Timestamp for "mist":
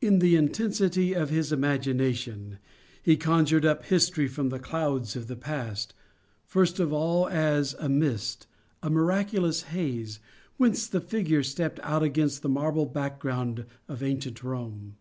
7.88-8.48